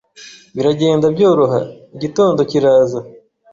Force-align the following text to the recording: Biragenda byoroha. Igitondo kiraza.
Biragenda 0.55 1.05
byoroha. 1.15 1.59
Igitondo 1.95 2.41
kiraza. 2.49 2.99